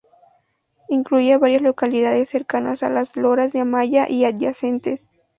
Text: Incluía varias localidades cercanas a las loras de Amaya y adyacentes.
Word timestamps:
Incluía 0.89 1.37
varias 1.37 1.61
localidades 1.61 2.27
cercanas 2.27 2.81
a 2.81 2.89
las 2.89 3.15
loras 3.15 3.53
de 3.53 3.59
Amaya 3.61 4.09
y 4.09 4.25
adyacentes. 4.25 5.11